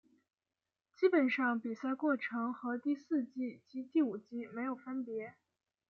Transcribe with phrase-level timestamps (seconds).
[0.95, 5.35] 基本上比赛过程和第四季及第五季没有分别。